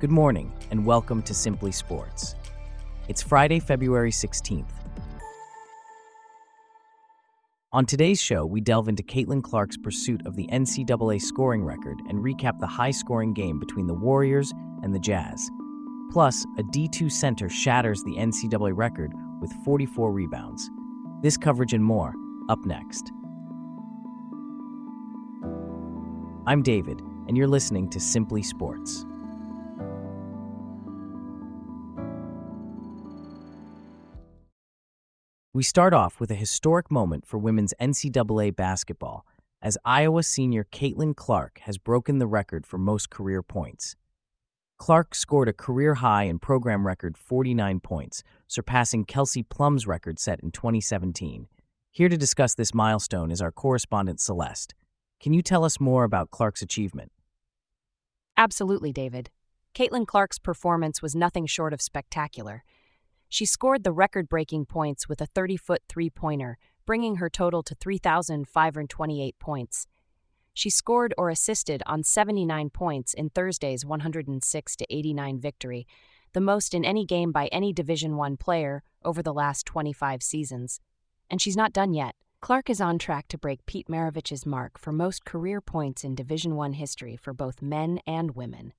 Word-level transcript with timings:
Good 0.00 0.12
morning, 0.12 0.52
and 0.70 0.86
welcome 0.86 1.22
to 1.22 1.34
Simply 1.34 1.72
Sports. 1.72 2.36
It's 3.08 3.20
Friday, 3.20 3.58
February 3.58 4.12
16th. 4.12 4.70
On 7.72 7.84
today's 7.84 8.22
show, 8.22 8.46
we 8.46 8.60
delve 8.60 8.86
into 8.86 9.02
Caitlin 9.02 9.42
Clark's 9.42 9.76
pursuit 9.76 10.24
of 10.24 10.36
the 10.36 10.46
NCAA 10.52 11.20
scoring 11.20 11.64
record 11.64 11.98
and 12.08 12.24
recap 12.24 12.60
the 12.60 12.66
high 12.68 12.92
scoring 12.92 13.34
game 13.34 13.58
between 13.58 13.88
the 13.88 13.94
Warriors 13.94 14.52
and 14.84 14.94
the 14.94 15.00
Jazz. 15.00 15.50
Plus, 16.12 16.46
a 16.58 16.62
D2 16.62 17.10
center 17.10 17.48
shatters 17.48 18.00
the 18.04 18.14
NCAA 18.18 18.76
record 18.76 19.10
with 19.40 19.52
44 19.64 20.12
rebounds. 20.12 20.70
This 21.24 21.36
coverage 21.36 21.72
and 21.72 21.82
more, 21.82 22.14
up 22.48 22.64
next. 22.64 23.10
I'm 26.46 26.62
David, 26.62 27.00
and 27.26 27.36
you're 27.36 27.48
listening 27.48 27.90
to 27.90 27.98
Simply 27.98 28.44
Sports. 28.44 29.04
We 35.58 35.64
start 35.64 35.92
off 35.92 36.20
with 36.20 36.30
a 36.30 36.36
historic 36.36 36.88
moment 36.88 37.26
for 37.26 37.36
women's 37.36 37.74
NCAA 37.80 38.54
basketball 38.54 39.26
as 39.60 39.76
Iowa 39.84 40.22
senior 40.22 40.62
Caitlin 40.62 41.16
Clark 41.16 41.58
has 41.62 41.78
broken 41.78 42.20
the 42.20 42.28
record 42.28 42.64
for 42.64 42.78
most 42.78 43.10
career 43.10 43.42
points. 43.42 43.96
Clark 44.78 45.16
scored 45.16 45.48
a 45.48 45.52
career 45.52 45.94
high 45.94 46.22
and 46.22 46.40
program 46.40 46.86
record 46.86 47.18
49 47.18 47.80
points, 47.80 48.22
surpassing 48.46 49.04
Kelsey 49.04 49.42
Plum's 49.42 49.84
record 49.84 50.20
set 50.20 50.38
in 50.44 50.52
2017. 50.52 51.48
Here 51.90 52.08
to 52.08 52.16
discuss 52.16 52.54
this 52.54 52.72
milestone 52.72 53.32
is 53.32 53.42
our 53.42 53.50
correspondent 53.50 54.20
Celeste. 54.20 54.76
Can 55.20 55.32
you 55.32 55.42
tell 55.42 55.64
us 55.64 55.80
more 55.80 56.04
about 56.04 56.30
Clark's 56.30 56.62
achievement? 56.62 57.10
Absolutely, 58.36 58.92
David. 58.92 59.30
Caitlin 59.74 60.06
Clark's 60.06 60.38
performance 60.38 61.02
was 61.02 61.16
nothing 61.16 61.46
short 61.46 61.72
of 61.72 61.82
spectacular. 61.82 62.62
She 63.28 63.44
scored 63.44 63.84
the 63.84 63.92
record 63.92 64.28
breaking 64.28 64.66
points 64.66 65.08
with 65.08 65.20
a 65.20 65.26
30 65.26 65.56
foot 65.56 65.82
three 65.88 66.10
pointer, 66.10 66.58
bringing 66.86 67.16
her 67.16 67.28
total 67.28 67.62
to 67.62 67.74
3,528 67.74 69.38
points. 69.38 69.86
She 70.54 70.70
scored 70.70 71.14
or 71.16 71.30
assisted 71.30 71.82
on 71.86 72.02
79 72.02 72.70
points 72.70 73.14
in 73.14 73.30
Thursday's 73.30 73.84
106 73.84 74.76
89 74.90 75.40
victory, 75.40 75.86
the 76.32 76.40
most 76.40 76.74
in 76.74 76.84
any 76.84 77.04
game 77.04 77.30
by 77.30 77.46
any 77.48 77.72
Division 77.72 78.16
1 78.16 78.36
player 78.38 78.82
over 79.04 79.22
the 79.22 79.34
last 79.34 79.66
25 79.66 80.22
seasons. 80.22 80.80
And 81.30 81.40
she's 81.40 81.56
not 81.56 81.72
done 81.72 81.92
yet. 81.92 82.14
Clark 82.40 82.70
is 82.70 82.80
on 82.80 82.98
track 82.98 83.28
to 83.28 83.38
break 83.38 83.66
Pete 83.66 83.88
Maravich's 83.88 84.46
mark 84.46 84.78
for 84.78 84.92
most 84.92 85.24
career 85.24 85.60
points 85.60 86.02
in 86.02 86.14
Division 86.14 86.56
1 86.56 86.72
history 86.72 87.16
for 87.16 87.32
both 87.32 87.60
men 87.60 88.00
and 88.06 88.34
women. 88.34 88.72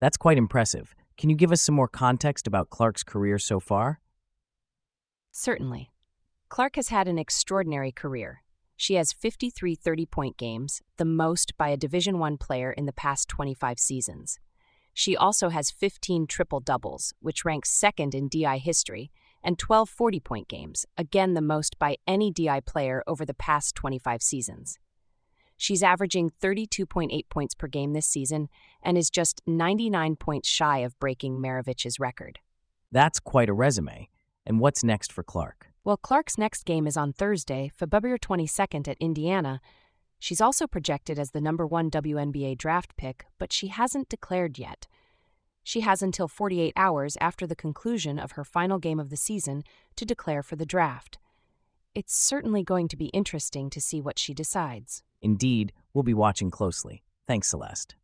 That's 0.00 0.16
quite 0.16 0.38
impressive. 0.38 0.94
Can 1.20 1.28
you 1.28 1.36
give 1.36 1.52
us 1.52 1.60
some 1.60 1.74
more 1.74 1.86
context 1.86 2.46
about 2.46 2.70
Clark's 2.70 3.02
career 3.02 3.38
so 3.38 3.60
far? 3.60 4.00
Certainly. 5.30 5.90
Clark 6.48 6.76
has 6.76 6.88
had 6.88 7.08
an 7.08 7.18
extraordinary 7.18 7.92
career. 7.92 8.42
She 8.78 8.94
has 8.94 9.12
53 9.12 9.76
30-point 9.76 10.38
games, 10.38 10.80
the 10.96 11.04
most 11.04 11.52
by 11.58 11.68
a 11.68 11.76
Division 11.76 12.18
1 12.18 12.38
player 12.38 12.72
in 12.72 12.86
the 12.86 12.94
past 12.94 13.28
25 13.28 13.78
seasons. 13.78 14.38
She 14.94 15.14
also 15.14 15.50
has 15.50 15.70
15 15.70 16.26
triple-doubles, 16.26 17.12
which 17.20 17.44
ranks 17.44 17.70
second 17.70 18.14
in 18.14 18.28
DI 18.28 18.56
history, 18.56 19.10
and 19.44 19.58
12 19.58 19.94
40-point 19.94 20.48
games, 20.48 20.86
again 20.96 21.34
the 21.34 21.42
most 21.42 21.78
by 21.78 21.98
any 22.06 22.30
DI 22.30 22.60
player 22.60 23.04
over 23.06 23.26
the 23.26 23.34
past 23.34 23.74
25 23.74 24.22
seasons. 24.22 24.78
She's 25.60 25.82
averaging 25.82 26.30
32.8 26.42 27.28
points 27.28 27.54
per 27.54 27.66
game 27.66 27.92
this 27.92 28.06
season 28.06 28.48
and 28.82 28.96
is 28.96 29.10
just 29.10 29.42
99 29.46 30.16
points 30.16 30.48
shy 30.48 30.78
of 30.78 30.98
breaking 30.98 31.38
Maravich's 31.38 32.00
record. 32.00 32.38
That's 32.90 33.20
quite 33.20 33.50
a 33.50 33.52
resume. 33.52 34.08
And 34.46 34.58
what's 34.58 34.82
next 34.82 35.12
for 35.12 35.22
Clark? 35.22 35.66
Well, 35.84 35.98
Clark's 35.98 36.38
next 36.38 36.64
game 36.64 36.86
is 36.86 36.96
on 36.96 37.12
Thursday, 37.12 37.70
February 37.76 38.18
22nd 38.18 38.88
at 38.88 38.96
Indiana. 39.00 39.60
She's 40.18 40.40
also 40.40 40.66
projected 40.66 41.18
as 41.18 41.32
the 41.32 41.42
number 41.42 41.66
one 41.66 41.90
WNBA 41.90 42.56
draft 42.56 42.96
pick, 42.96 43.26
but 43.38 43.52
she 43.52 43.66
hasn't 43.66 44.08
declared 44.08 44.58
yet. 44.58 44.86
She 45.62 45.80
has 45.80 46.00
until 46.00 46.26
48 46.26 46.72
hours 46.74 47.18
after 47.20 47.46
the 47.46 47.54
conclusion 47.54 48.18
of 48.18 48.32
her 48.32 48.44
final 48.44 48.78
game 48.78 48.98
of 48.98 49.10
the 49.10 49.16
season 49.18 49.64
to 49.96 50.06
declare 50.06 50.42
for 50.42 50.56
the 50.56 50.64
draft. 50.64 51.18
It's 51.94 52.16
certainly 52.16 52.62
going 52.62 52.88
to 52.88 52.96
be 52.96 53.08
interesting 53.08 53.68
to 53.68 53.80
see 53.80 54.00
what 54.00 54.18
she 54.18 54.32
decides. 54.32 55.02
Indeed, 55.22 55.72
we'll 55.92 56.02
be 56.02 56.14
watching 56.14 56.50
closely. 56.50 57.02
Thanks, 57.26 57.48
Celeste. 57.48 57.94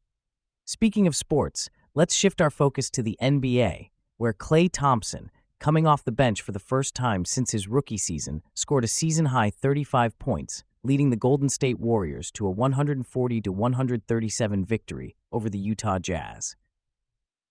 Speaking 0.65 1.07
of 1.07 1.17
sports, 1.17 1.71
let's 1.95 2.15
shift 2.15 2.41
our 2.41 2.51
focus 2.51 2.91
to 2.91 3.03
the 3.03 3.17
NBA, 3.23 3.91
where 4.17 4.33
Klay 4.33 4.69
Thompson, 4.73 5.31
coming 5.61 5.87
off 5.87 6.05
the 6.05 6.13
bench 6.13 6.43
for 6.43 6.53
the 6.53 6.59
first 6.59 6.95
time 6.95 7.25
since 7.25 7.53
his 7.53 7.69
rookie 7.69 7.99
season, 7.99 8.43
scored 8.55 8.85
a 8.85 8.89
season 8.89 9.27
high 9.27 9.51
35 9.51 10.19
points, 10.19 10.65
leading 10.83 11.11
the 11.11 11.17
Golden 11.17 11.49
State 11.49 11.79
Warriors 11.79 12.31
to 12.33 12.47
a 12.47 12.51
140 12.51 13.41
137 13.49 14.65
victory 14.65 15.17
over 15.33 15.49
the 15.49 15.59
Utah 15.59 15.99
Jazz. 15.99 16.57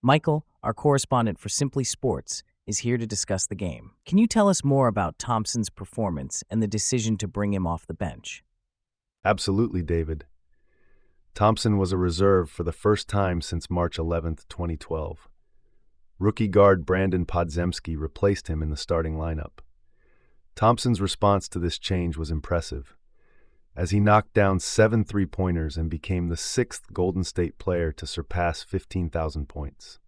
Michael, 0.01 0.45
our 0.61 0.73
correspondent 0.73 1.39
for 1.39 1.49
Simply 1.49 1.83
Sports, 1.83 2.43
is 2.67 2.79
here 2.79 2.97
to 2.97 3.05
discuss 3.07 3.47
the 3.47 3.55
game. 3.55 3.91
Can 4.05 4.17
you 4.17 4.27
tell 4.27 4.49
us 4.49 4.63
more 4.63 4.87
about 4.87 5.19
Thompson's 5.19 5.69
performance 5.69 6.43
and 6.49 6.61
the 6.61 6.67
decision 6.67 7.17
to 7.17 7.27
bring 7.27 7.53
him 7.53 7.67
off 7.67 7.87
the 7.87 7.93
bench? 7.93 8.43
Absolutely, 9.25 9.81
David. 9.81 10.25
Thompson 11.33 11.79
was 11.79 11.91
a 11.91 11.97
reserve 11.97 12.49
for 12.49 12.63
the 12.63 12.71
first 12.71 13.09
time 13.09 13.41
since 13.41 13.71
March 13.71 13.97
11, 13.97 14.37
2012. 14.47 15.27
Rookie 16.19 16.47
guard 16.47 16.85
Brandin 16.85 17.25
Podziemski 17.25 17.97
replaced 17.99 18.47
him 18.47 18.61
in 18.61 18.69
the 18.69 18.77
starting 18.77 19.15
lineup. 19.15 19.59
Thompson's 20.55 21.01
response 21.01 21.49
to 21.49 21.59
this 21.59 21.79
change 21.79 22.15
was 22.15 22.29
impressive, 22.29 22.95
as 23.75 23.89
he 23.89 23.99
knocked 23.99 24.33
down 24.33 24.59
seven 24.59 25.03
three 25.03 25.25
pointers 25.25 25.75
and 25.75 25.89
became 25.89 26.29
the 26.29 26.37
sixth 26.37 26.93
Golden 26.93 27.23
State 27.23 27.57
player 27.57 27.91
to 27.93 28.05
surpass 28.05 28.61
15,000 28.61 29.49
points. 29.49 29.99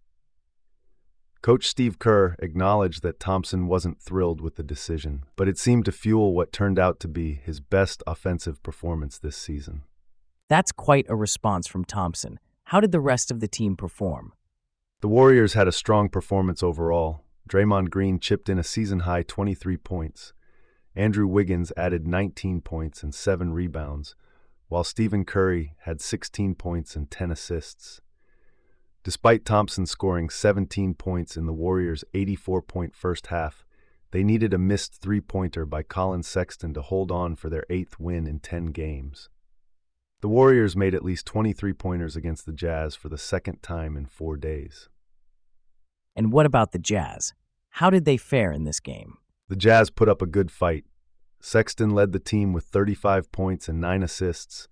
Coach 1.40 1.68
Steve 1.68 1.98
Kerr 1.98 2.34
acknowledged 2.40 3.02
that 3.02 3.20
Thompson 3.20 3.68
wasn't 3.68 4.00
thrilled 4.00 4.40
with 4.40 4.56
the 4.56 4.62
decision, 4.62 5.24
but 5.36 5.48
it 5.48 5.56
seemed 5.56 5.84
to 5.84 5.92
fuel 5.92 6.34
what 6.34 6.52
turned 6.52 6.78
out 6.78 6.98
to 7.00 7.08
be 7.08 7.34
his 7.34 7.60
best 7.60 8.02
offensive 8.06 8.60
performance 8.62 9.18
this 9.18 9.36
season. 9.36 9.82
That's 10.48 10.72
quite 10.72 11.06
a 11.08 11.14
response 11.14 11.68
from 11.68 11.84
Thompson. 11.84 12.40
How 12.64 12.80
did 12.80 12.90
the 12.90 13.00
rest 13.00 13.30
of 13.30 13.40
the 13.40 13.48
team 13.48 13.76
perform? 13.76 14.32
The 15.00 15.08
Warriors 15.08 15.54
had 15.54 15.68
a 15.68 15.72
strong 15.72 16.08
performance 16.08 16.62
overall. 16.62 17.24
Draymond 17.48 17.90
Green 17.90 18.18
chipped 18.18 18.48
in 18.48 18.58
a 18.58 18.64
season 18.64 19.00
high 19.00 19.22
23 19.22 19.76
points. 19.76 20.32
Andrew 20.96 21.28
Wiggins 21.28 21.72
added 21.76 22.06
19 22.06 22.62
points 22.62 23.04
and 23.04 23.14
7 23.14 23.52
rebounds, 23.52 24.16
while 24.66 24.82
Stephen 24.82 25.24
Curry 25.24 25.74
had 25.82 26.00
16 26.00 26.56
points 26.56 26.96
and 26.96 27.08
10 27.10 27.30
assists. 27.30 28.00
Despite 29.08 29.46
Thompson 29.46 29.86
scoring 29.86 30.28
17 30.28 30.92
points 30.92 31.38
in 31.38 31.46
the 31.46 31.52
Warriors' 31.54 32.04
84 32.12 32.60
point 32.60 32.94
first 32.94 33.28
half, 33.28 33.64
they 34.10 34.22
needed 34.22 34.52
a 34.52 34.58
missed 34.58 35.00
three 35.00 35.22
pointer 35.22 35.64
by 35.64 35.82
Collin 35.82 36.22
Sexton 36.22 36.74
to 36.74 36.82
hold 36.82 37.10
on 37.10 37.34
for 37.34 37.48
their 37.48 37.64
eighth 37.70 37.98
win 37.98 38.26
in 38.26 38.38
10 38.38 38.66
games. 38.66 39.30
The 40.20 40.28
Warriors 40.28 40.76
made 40.76 40.94
at 40.94 41.06
least 41.06 41.24
23 41.24 41.72
pointers 41.72 42.16
against 42.16 42.44
the 42.44 42.52
Jazz 42.52 42.94
for 42.94 43.08
the 43.08 43.16
second 43.16 43.62
time 43.62 43.96
in 43.96 44.04
four 44.04 44.36
days. 44.36 44.90
And 46.14 46.30
what 46.30 46.44
about 46.44 46.72
the 46.72 46.78
Jazz? 46.78 47.32
How 47.70 47.88
did 47.88 48.04
they 48.04 48.18
fare 48.18 48.52
in 48.52 48.64
this 48.64 48.78
game? 48.78 49.16
The 49.48 49.56
Jazz 49.56 49.88
put 49.88 50.10
up 50.10 50.20
a 50.20 50.26
good 50.26 50.50
fight. 50.50 50.84
Sexton 51.40 51.88
led 51.88 52.12
the 52.12 52.18
team 52.18 52.52
with 52.52 52.64
35 52.64 53.32
points 53.32 53.70
and 53.70 53.80
9 53.80 54.02
assists, 54.02 54.68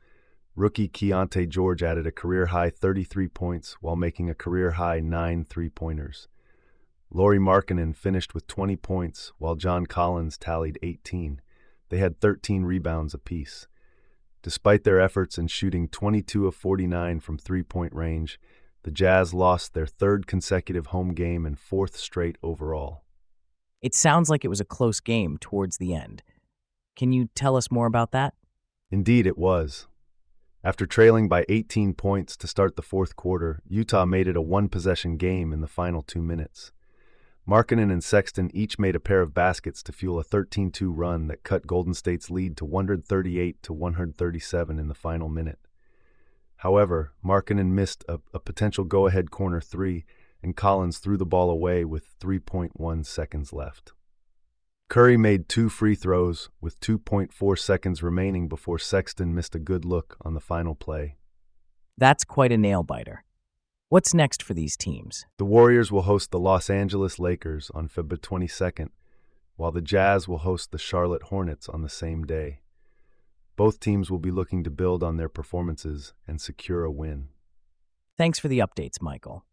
Rookie 0.56 0.88
Keyonte 0.88 1.46
George 1.50 1.82
added 1.82 2.06
a 2.06 2.10
career 2.10 2.46
high 2.46 2.70
33 2.70 3.28
points 3.28 3.76
while 3.82 3.94
making 3.94 4.30
a 4.30 4.34
career 4.34 4.72
high 4.72 5.00
nine 5.00 5.44
three 5.44 5.68
pointers. 5.68 6.28
Lauri 7.10 7.38
Markkanen 7.38 7.94
finished 7.94 8.32
with 8.32 8.46
20 8.46 8.74
points 8.76 9.32
while 9.36 9.54
John 9.54 9.84
Collins 9.84 10.38
tallied 10.38 10.78
18. 10.82 11.42
They 11.90 11.98
had 11.98 12.20
13 12.22 12.64
rebounds 12.64 13.12
apiece. 13.12 13.66
Despite 14.42 14.84
their 14.84 14.98
efforts 14.98 15.36
in 15.36 15.48
shooting 15.48 15.88
22 15.88 16.46
of 16.46 16.54
49 16.54 17.20
from 17.20 17.36
three 17.36 17.62
point 17.62 17.94
range, 17.94 18.40
the 18.82 18.90
Jazz 18.90 19.34
lost 19.34 19.74
their 19.74 19.86
third 19.86 20.26
consecutive 20.26 20.86
home 20.86 21.12
game 21.12 21.44
and 21.44 21.58
fourth 21.58 21.98
straight 21.98 22.38
overall. 22.42 23.02
It 23.82 23.94
sounds 23.94 24.30
like 24.30 24.42
it 24.42 24.48
was 24.48 24.60
a 24.60 24.64
close 24.64 25.00
game 25.00 25.36
towards 25.38 25.76
the 25.76 25.92
end. 25.92 26.22
Can 26.96 27.12
you 27.12 27.28
tell 27.34 27.56
us 27.56 27.70
more 27.70 27.86
about 27.86 28.12
that? 28.12 28.32
Indeed, 28.90 29.26
it 29.26 29.36
was. 29.36 29.86
After 30.66 30.84
trailing 30.84 31.28
by 31.28 31.44
18 31.48 31.94
points 31.94 32.36
to 32.38 32.48
start 32.48 32.74
the 32.74 32.82
fourth 32.82 33.14
quarter, 33.14 33.62
Utah 33.68 34.04
made 34.04 34.26
it 34.26 34.34
a 34.34 34.40
one 34.40 34.68
possession 34.68 35.16
game 35.16 35.52
in 35.52 35.60
the 35.60 35.68
final 35.68 36.02
two 36.02 36.20
minutes. 36.20 36.72
Markkanen 37.48 37.92
and 37.92 38.02
Sexton 38.02 38.50
each 38.52 38.76
made 38.76 38.96
a 38.96 38.98
pair 38.98 39.20
of 39.20 39.32
baskets 39.32 39.80
to 39.84 39.92
fuel 39.92 40.18
a 40.18 40.24
13 40.24 40.72
2 40.72 40.90
run 40.90 41.28
that 41.28 41.44
cut 41.44 41.68
Golden 41.68 41.94
State's 41.94 42.30
lead 42.30 42.56
to 42.56 42.64
138 42.64 43.62
to 43.62 43.72
137 43.72 44.80
in 44.80 44.88
the 44.88 44.94
final 44.94 45.28
minute. 45.28 45.60
However, 46.56 47.12
Markkanen 47.24 47.70
missed 47.70 48.04
a, 48.08 48.18
a 48.34 48.40
potential 48.40 48.82
go 48.82 49.06
ahead 49.06 49.30
corner 49.30 49.60
three, 49.60 50.04
and 50.42 50.56
Collins 50.56 50.98
threw 50.98 51.16
the 51.16 51.24
ball 51.24 51.48
away 51.48 51.84
with 51.84 52.18
3.1 52.18 53.06
seconds 53.06 53.52
left. 53.52 53.92
Curry 54.88 55.16
made 55.16 55.48
two 55.48 55.68
free 55.68 55.96
throws 55.96 56.48
with 56.60 56.78
2.4 56.80 57.58
seconds 57.58 58.02
remaining 58.02 58.48
before 58.48 58.78
Sexton 58.78 59.34
missed 59.34 59.54
a 59.54 59.58
good 59.58 59.84
look 59.84 60.16
on 60.22 60.34
the 60.34 60.40
final 60.40 60.76
play. 60.76 61.16
That's 61.98 62.24
quite 62.24 62.52
a 62.52 62.56
nail 62.56 62.84
biter. 62.84 63.24
What's 63.88 64.14
next 64.14 64.42
for 64.42 64.54
these 64.54 64.76
teams? 64.76 65.26
The 65.38 65.44
Warriors 65.44 65.90
will 65.90 66.02
host 66.02 66.30
the 66.30 66.38
Los 66.38 66.70
Angeles 66.70 67.18
Lakers 67.18 67.70
on 67.74 67.88
February 67.88 68.20
22nd, 68.20 68.88
while 69.56 69.72
the 69.72 69.82
Jazz 69.82 70.28
will 70.28 70.38
host 70.38 70.70
the 70.70 70.78
Charlotte 70.78 71.24
Hornets 71.24 71.68
on 71.68 71.82
the 71.82 71.88
same 71.88 72.24
day. 72.24 72.60
Both 73.56 73.80
teams 73.80 74.10
will 74.10 74.18
be 74.18 74.30
looking 74.30 74.62
to 74.64 74.70
build 74.70 75.02
on 75.02 75.16
their 75.16 75.28
performances 75.28 76.12
and 76.28 76.40
secure 76.40 76.84
a 76.84 76.90
win. 76.90 77.28
Thanks 78.16 78.38
for 78.38 78.48
the 78.48 78.60
updates, 78.60 79.00
Michael. 79.00 79.44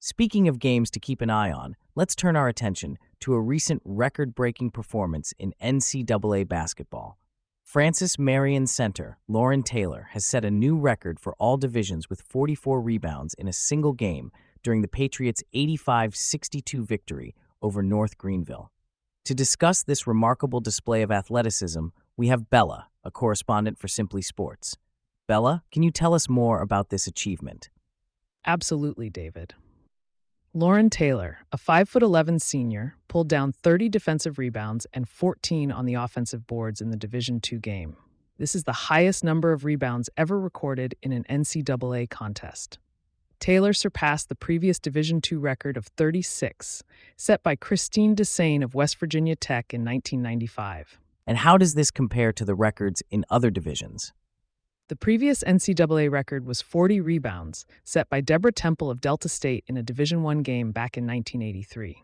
Speaking 0.00 0.46
of 0.46 0.60
games 0.60 0.92
to 0.92 1.00
keep 1.00 1.20
an 1.20 1.28
eye 1.28 1.50
on, 1.50 1.74
let's 1.96 2.14
turn 2.14 2.36
our 2.36 2.46
attention 2.46 2.98
to 3.18 3.34
a 3.34 3.40
recent 3.40 3.82
record 3.84 4.32
breaking 4.32 4.70
performance 4.70 5.34
in 5.40 5.54
NCAA 5.60 6.48
basketball. 6.48 7.18
Francis 7.64 8.16
Marion 8.16 8.68
center 8.68 9.18
Lauryn 9.28 9.64
Taylor 9.64 10.08
has 10.12 10.24
set 10.24 10.44
a 10.44 10.52
new 10.52 10.78
record 10.78 11.18
for 11.18 11.34
all 11.40 11.56
divisions 11.56 12.08
with 12.08 12.22
44 12.22 12.80
rebounds 12.80 13.34
in 13.34 13.48
a 13.48 13.52
single 13.52 13.92
game 13.92 14.30
during 14.62 14.82
the 14.82 14.88
Patriots' 14.88 15.42
85 15.52 16.14
62 16.14 16.84
victory 16.84 17.34
over 17.60 17.82
North 17.82 18.16
Greenville. 18.16 18.70
To 19.24 19.34
discuss 19.34 19.82
this 19.82 20.06
remarkable 20.06 20.60
display 20.60 21.02
of 21.02 21.10
athleticism, 21.10 21.88
we 22.16 22.28
have 22.28 22.50
Bella, 22.50 22.86
a 23.02 23.10
correspondent 23.10 23.78
for 23.78 23.88
Simply 23.88 24.22
Sports. 24.22 24.76
Bella, 25.26 25.64
can 25.72 25.82
you 25.82 25.90
tell 25.90 26.14
us 26.14 26.28
more 26.28 26.62
about 26.62 26.90
this 26.90 27.08
achievement? 27.08 27.68
Absolutely, 28.46 29.10
David. 29.10 29.54
Lauryn 30.56 30.90
Taylor, 30.90 31.40
a 31.52 31.58
5'11 31.58 32.40
senior, 32.40 32.96
pulled 33.06 33.28
down 33.28 33.52
30 33.52 33.90
defensive 33.90 34.38
rebounds 34.38 34.86
and 34.94 35.06
14 35.06 35.70
on 35.70 35.84
the 35.84 35.92
offensive 35.92 36.46
boards 36.46 36.80
in 36.80 36.90
the 36.90 36.96
Division 36.96 37.38
II 37.52 37.58
game. 37.58 37.96
This 38.38 38.54
is 38.54 38.64
the 38.64 38.72
highest 38.72 39.22
number 39.22 39.52
of 39.52 39.66
rebounds 39.66 40.08
ever 40.16 40.40
recorded 40.40 40.94
in 41.02 41.12
an 41.12 41.24
NCAA 41.28 42.08
contest. 42.08 42.78
Taylor 43.40 43.74
surpassed 43.74 44.30
the 44.30 44.34
previous 44.34 44.78
Division 44.78 45.20
II 45.30 45.36
record 45.36 45.76
of 45.76 45.86
36, 45.86 46.82
set 47.16 47.42
by 47.42 47.54
Christine 47.54 48.16
Desain 48.16 48.64
of 48.64 48.74
West 48.74 48.96
Virginia 48.98 49.36
Tech 49.36 49.74
in 49.74 49.84
1995. 49.84 50.98
And 51.26 51.36
how 51.36 51.58
does 51.58 51.74
this 51.74 51.90
compare 51.90 52.32
to 52.32 52.44
the 52.46 52.54
records 52.54 53.02
in 53.10 53.26
other 53.28 53.50
divisions? 53.50 54.14
The 54.88 54.96
previous 54.96 55.44
NCAA 55.44 56.10
record 56.10 56.46
was 56.46 56.62
40 56.62 57.02
rebounds, 57.02 57.66
set 57.84 58.08
by 58.08 58.22
Deborah 58.22 58.52
Temple 58.52 58.90
of 58.90 59.02
Delta 59.02 59.28
State 59.28 59.62
in 59.66 59.76
a 59.76 59.82
Division 59.82 60.24
I 60.24 60.36
game 60.36 60.72
back 60.72 60.96
in 60.96 61.06
1983. 61.06 62.02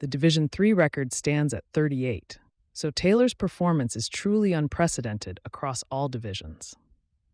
The 0.00 0.06
Division 0.06 0.50
III 0.58 0.74
record 0.74 1.14
stands 1.14 1.54
at 1.54 1.64
38, 1.72 2.38
so 2.74 2.90
Taylor's 2.90 3.32
performance 3.32 3.96
is 3.96 4.06
truly 4.06 4.52
unprecedented 4.52 5.40
across 5.46 5.82
all 5.90 6.10
divisions. 6.10 6.76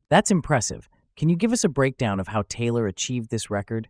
That's 0.09 0.31
impressive. 0.31 0.89
Can 1.17 1.29
you 1.29 1.35
give 1.35 1.53
us 1.53 1.65
a 1.65 1.69
breakdown 1.69 2.21
of 2.21 2.29
how 2.29 2.45
Taylor 2.49 2.87
achieved 2.87 3.31
this 3.31 3.51
record? 3.51 3.89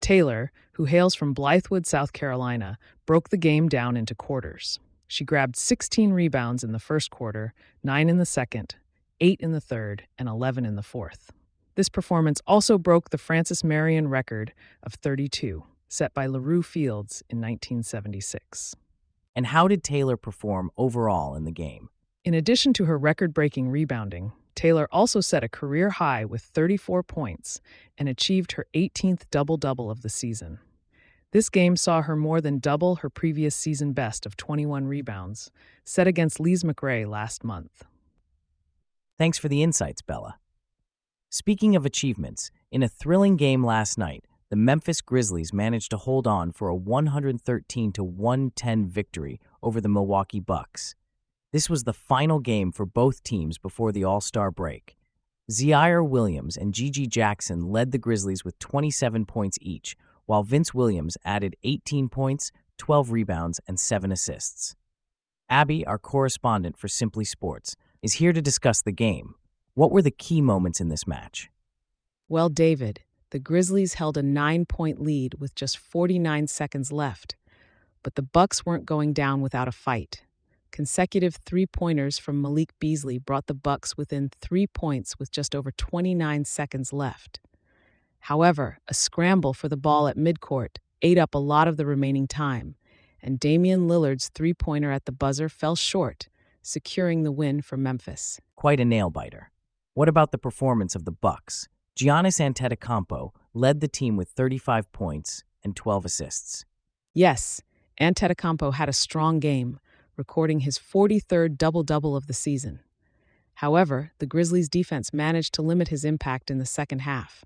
Taylor, 0.00 0.50
who 0.72 0.86
hails 0.86 1.14
from 1.14 1.32
Blythewood, 1.32 1.86
South 1.86 2.12
Carolina, 2.12 2.76
broke 3.06 3.28
the 3.28 3.36
game 3.36 3.68
down 3.68 3.96
into 3.96 4.16
quarters. 4.16 4.80
She 5.06 5.24
grabbed 5.24 5.54
16 5.54 6.12
rebounds 6.12 6.64
in 6.64 6.72
the 6.72 6.80
first 6.80 7.10
quarter, 7.10 7.54
9 7.84 8.08
in 8.08 8.18
the 8.18 8.26
second, 8.26 8.74
8 9.20 9.40
in 9.40 9.52
the 9.52 9.60
third, 9.60 10.06
and 10.18 10.28
11 10.28 10.64
in 10.64 10.76
the 10.76 10.82
fourth. 10.82 11.30
This 11.74 11.88
performance 11.88 12.40
also 12.46 12.78
broke 12.78 13.10
the 13.10 13.18
Francis 13.18 13.62
Marion 13.62 14.08
record 14.08 14.52
of 14.82 14.94
32, 14.94 15.64
set 15.88 16.12
by 16.14 16.26
LaRue 16.26 16.62
Fields 16.62 17.22
in 17.28 17.38
1976. 17.38 18.74
And 19.36 19.46
how 19.46 19.68
did 19.68 19.84
Taylor 19.84 20.16
perform 20.16 20.70
overall 20.76 21.34
in 21.34 21.44
the 21.44 21.52
game? 21.52 21.88
In 22.24 22.34
addition 22.34 22.72
to 22.74 22.84
her 22.84 22.98
record 22.98 23.32
breaking 23.32 23.70
rebounding, 23.70 24.32
Taylor 24.54 24.88
also 24.92 25.20
set 25.20 25.44
a 25.44 25.48
career 25.48 25.90
high 25.90 26.24
with 26.24 26.42
34 26.42 27.02
points 27.02 27.60
and 27.96 28.08
achieved 28.08 28.52
her 28.52 28.66
18th 28.74 29.22
double 29.30 29.56
double 29.56 29.90
of 29.90 30.02
the 30.02 30.10
season. 30.10 30.58
This 31.32 31.48
game 31.48 31.76
saw 31.76 32.02
her 32.02 32.16
more 32.16 32.40
than 32.40 32.58
double 32.58 32.96
her 32.96 33.08
previous 33.08 33.54
season 33.54 33.92
best 33.92 34.26
of 34.26 34.36
21 34.36 34.86
rebounds, 34.86 35.50
set 35.84 36.08
against 36.08 36.40
Lees-McRae 36.40 37.08
last 37.08 37.44
month. 37.44 37.84
Thanks 39.20 39.36
for 39.36 39.48
the 39.48 39.62
insights, 39.62 40.00
Bella. 40.00 40.38
Speaking 41.28 41.76
of 41.76 41.84
achievements, 41.84 42.50
in 42.72 42.82
a 42.82 42.88
thrilling 42.88 43.36
game 43.36 43.62
last 43.62 43.98
night, 43.98 44.24
the 44.48 44.56
Memphis 44.56 45.02
Grizzlies 45.02 45.52
managed 45.52 45.90
to 45.90 45.98
hold 45.98 46.26
on 46.26 46.52
for 46.52 46.68
a 46.68 46.74
113 46.74 47.92
to 47.92 48.02
110 48.02 48.86
victory 48.86 49.38
over 49.62 49.78
the 49.78 49.90
Milwaukee 49.90 50.40
Bucks. 50.40 50.94
This 51.52 51.68
was 51.68 51.84
the 51.84 51.92
final 51.92 52.38
game 52.38 52.72
for 52.72 52.86
both 52.86 53.22
teams 53.22 53.58
before 53.58 53.92
the 53.92 54.04
All-Star 54.04 54.50
break. 54.50 54.96
Ziaire 55.50 56.08
Williams 56.08 56.56
and 56.56 56.72
GG 56.72 57.10
Jackson 57.10 57.68
led 57.68 57.92
the 57.92 57.98
Grizzlies 57.98 58.42
with 58.42 58.58
27 58.58 59.26
points 59.26 59.58
each, 59.60 59.98
while 60.24 60.44
Vince 60.44 60.72
Williams 60.72 61.18
added 61.26 61.56
18 61.62 62.08
points, 62.08 62.52
12 62.78 63.10
rebounds, 63.10 63.60
and 63.68 63.78
7 63.78 64.10
assists. 64.10 64.76
Abby, 65.50 65.86
our 65.86 65.98
correspondent 65.98 66.78
for 66.78 66.88
Simply 66.88 67.26
Sports, 67.26 67.76
is 68.02 68.14
here 68.14 68.32
to 68.32 68.40
discuss 68.40 68.82
the 68.82 68.92
game. 68.92 69.34
What 69.74 69.92
were 69.92 70.02
the 70.02 70.10
key 70.10 70.40
moments 70.40 70.80
in 70.80 70.88
this 70.88 71.06
match? 71.06 71.50
Well, 72.28 72.48
David, 72.48 73.00
the 73.30 73.38
Grizzlies 73.38 73.94
held 73.94 74.16
a 74.16 74.22
9-point 74.22 75.00
lead 75.00 75.34
with 75.38 75.54
just 75.54 75.78
49 75.78 76.46
seconds 76.46 76.90
left, 76.90 77.36
but 78.02 78.14
the 78.14 78.22
Bucks 78.22 78.64
weren't 78.64 78.86
going 78.86 79.12
down 79.12 79.40
without 79.40 79.68
a 79.68 79.72
fight. 79.72 80.22
Consecutive 80.70 81.34
three-pointers 81.34 82.18
from 82.18 82.40
Malik 82.40 82.70
Beasley 82.78 83.18
brought 83.18 83.46
the 83.46 83.54
Bucks 83.54 83.96
within 83.96 84.30
3 84.40 84.66
points 84.68 85.18
with 85.18 85.30
just 85.30 85.54
over 85.54 85.70
29 85.70 86.44
seconds 86.44 86.92
left. 86.92 87.40
However, 88.20 88.78
a 88.88 88.94
scramble 88.94 89.52
for 89.52 89.68
the 89.68 89.76
ball 89.76 90.08
at 90.08 90.16
midcourt 90.16 90.76
ate 91.02 91.18
up 91.18 91.34
a 91.34 91.38
lot 91.38 91.66
of 91.68 91.76
the 91.76 91.86
remaining 91.86 92.28
time, 92.28 92.76
and 93.22 93.40
Damian 93.40 93.88
Lillard's 93.88 94.28
three 94.28 94.54
pointer 94.54 94.92
at 94.92 95.04
the 95.04 95.12
buzzer 95.12 95.48
fell 95.48 95.76
short, 95.76 96.28
securing 96.62 97.22
the 97.22 97.32
win 97.32 97.62
for 97.62 97.76
Memphis. 97.76 98.40
Quite 98.56 98.80
a 98.80 98.84
nail 98.84 99.10
biter. 99.10 99.50
What 99.94 100.08
about 100.08 100.32
the 100.32 100.38
performance 100.38 100.94
of 100.94 101.04
the 101.04 101.12
Bucks? 101.12 101.68
Giannis 101.98 102.40
Antetokounmpo 102.40 103.30
led 103.52 103.80
the 103.80 103.88
team 103.88 104.16
with 104.16 104.28
35 104.30 104.90
points 104.92 105.44
and 105.62 105.76
12 105.76 106.04
assists. 106.04 106.64
Yes, 107.12 107.60
Antetokounmpo 108.00 108.74
had 108.74 108.88
a 108.88 108.94
strong 108.94 109.40
game, 109.40 109.78
recording 110.16 110.60
his 110.60 110.78
43rd 110.78 111.58
double-double 111.58 112.16
of 112.16 112.26
the 112.26 112.32
season. 112.32 112.80
However, 113.54 114.12
the 114.18 114.26
Grizzlies' 114.26 114.68
defense 114.68 115.12
managed 115.12 115.52
to 115.54 115.62
limit 115.62 115.88
his 115.88 116.04
impact 116.04 116.50
in 116.50 116.58
the 116.58 116.66
second 116.66 117.00
half. 117.00 117.44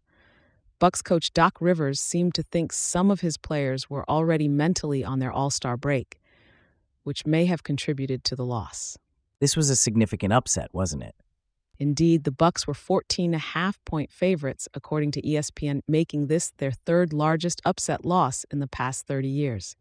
Bucks 0.79 1.03
coach 1.03 1.33
Doc 1.33 1.57
Rivers 1.61 1.99
seemed 1.99 2.35
to 2.35 2.43
think 2.43 2.73
some 2.73 3.11
of 3.11 3.21
his 3.21 3.37
players 3.37 3.89
were 3.89 4.09
already 4.09 4.47
mentally 4.47 5.03
on 5.03 5.19
their 5.19 5.33
All 5.33 5.51
Star 5.51 5.77
break, 5.77 6.21
which 7.03 7.27
may 7.27 7.47
have 7.47 7.63
contributed 7.63 8.23
to 8.25 8.37
the 8.37 8.45
loss. 8.45 8.97
This 9.45 9.59
was 9.59 9.69
a 9.69 9.77
significant 9.77 10.33
upset, 10.33 10.71
wasn't 10.73 11.03
it? 11.03 11.15
Indeed, 11.79 12.25
the 12.25 12.31
Bucks 12.31 12.67
were 12.67 12.73
14 12.73 13.27
and 13.27 13.35
a 13.35 13.39
half 13.39 13.79
point 13.85 14.11
favorites 14.11 14.71
according 14.73 15.11
to 15.11 15.21
ESPN, 15.21 15.83
making 15.87 16.29
this 16.29 16.51
their 16.57 16.71
third 16.73 17.13
largest 17.13 17.61
upset 17.63 18.07
loss 18.07 18.47
in 18.51 18.61
the 18.61 18.67
past 18.67 19.07
30 19.07 19.29
years. 19.29 19.77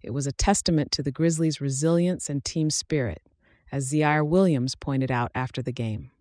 It 0.00 0.12
was 0.12 0.28
a 0.28 0.32
testament 0.32 0.92
to 0.92 1.02
the 1.02 1.10
Grizzlies' 1.10 1.60
resilience 1.60 2.30
and 2.30 2.44
team 2.44 2.70
spirit, 2.70 3.20
as 3.72 3.90
Ziaire 3.90 4.24
Williams 4.24 4.76
pointed 4.76 5.10
out 5.10 5.32
after 5.34 5.60
the 5.60 5.72
game. 5.72 6.12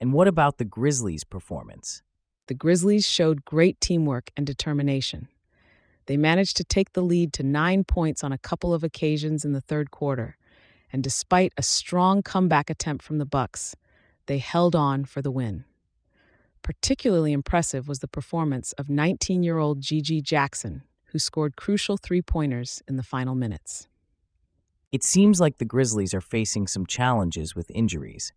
And 0.00 0.12
what 0.12 0.28
about 0.28 0.58
the 0.58 0.64
Grizzlies' 0.64 1.24
performance? 1.24 2.04
the 2.46 2.54
Grizzlies 2.54 3.08
showed 3.08 3.44
great 3.44 3.80
teamwork 3.80 4.30
and 4.36 4.46
determination. 4.46 5.26
They 6.06 6.16
managed 6.16 6.56
to 6.58 6.64
take 6.64 6.92
the 6.92 7.02
lead 7.02 7.32
to 7.32 7.42
nine 7.42 7.82
points 7.82 8.22
on 8.22 8.30
a 8.30 8.38
couple 8.38 8.72
of 8.72 8.84
occasions 8.84 9.44
in 9.44 9.52
the 9.52 9.60
third 9.60 9.90
quarter, 9.90 10.36
and 10.92 11.02
despite 11.02 11.52
a 11.56 11.62
strong 11.62 12.22
comeback 12.22 12.68
attempt 12.68 13.02
from 13.02 13.18
the 13.18 13.26
Bucks, 13.26 13.74
they 14.26 14.38
held 14.38 14.76
on 14.76 15.04
for 15.04 15.22
the 15.22 15.30
win. 15.30 15.64
Particularly 16.62 17.32
impressive 17.32 17.88
was 17.88 17.98
the 18.00 18.08
performance 18.08 18.72
of 18.74 18.86
19-year-old 18.86 19.80
GG 19.80 20.22
Jackson, 20.22 20.82
who 21.06 21.18
scored 21.18 21.56
crucial 21.56 21.96
three-pointers 21.96 22.82
in 22.86 22.96
the 22.96 23.02
final 23.02 23.34
minutes. 23.34 23.88
It 24.92 25.02
seems 25.02 25.40
like 25.40 25.58
the 25.58 25.64
Grizzlies 25.64 26.14
are 26.14 26.20
facing 26.20 26.66
some 26.66 26.86
challenges 26.86 27.56
with 27.56 27.70
injuries. 27.70 28.32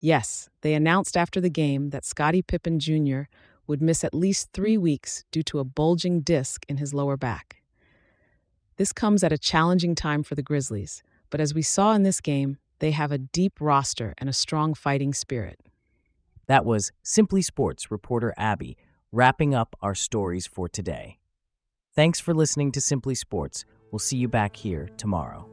Yes, 0.00 0.48
they 0.60 0.74
announced 0.74 1.16
after 1.16 1.40
the 1.40 1.50
game 1.50 1.90
that 1.90 2.04
Scottie 2.04 2.42
Pippen 2.42 2.78
Jr. 2.78 3.22
would 3.66 3.82
miss 3.82 4.04
at 4.04 4.14
least 4.14 4.50
three 4.52 4.76
weeks 4.76 5.24
due 5.32 5.42
to 5.44 5.58
a 5.58 5.64
bulging 5.64 6.20
disc 6.20 6.64
in 6.68 6.76
his 6.76 6.94
lower 6.94 7.16
back. 7.16 7.62
This 8.76 8.92
comes 8.92 9.24
at 9.24 9.32
a 9.32 9.38
challenging 9.38 9.96
time 9.96 10.22
for 10.22 10.36
the 10.36 10.42
Grizzlies, 10.42 11.02
but 11.30 11.40
as 11.40 11.54
we 11.54 11.62
saw 11.62 11.92
in 11.92 12.02
this 12.02 12.20
game, 12.20 12.58
they 12.78 12.90
have 12.92 13.12
a 13.12 13.18
deep 13.18 13.54
roster 13.60 14.14
and 14.18 14.28
a 14.28 14.32
strong 14.32 14.74
fighting 14.74 15.12
spirit. 15.12 15.60
That 16.46 16.64
was 16.64 16.92
Simply 17.02 17.42
Sports 17.42 17.90
reporter 17.90 18.32
Abby 18.36 18.76
wrapping 19.12 19.54
up 19.54 19.76
our 19.80 19.94
stories 19.94 20.46
for 20.46 20.68
today. 20.68 21.18
Thanks 21.94 22.20
for 22.20 22.34
listening 22.34 22.72
to 22.72 22.80
Simply 22.80 23.14
Sports. 23.14 23.64
We'll 23.90 23.98
see 23.98 24.18
you 24.18 24.28
back 24.28 24.56
here 24.56 24.88
tomorrow. 24.96 25.47